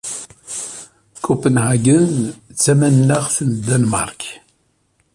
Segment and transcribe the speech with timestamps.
[1.25, 2.07] Copenhagen
[2.53, 4.21] d tamaneɣt n Danmaṛk.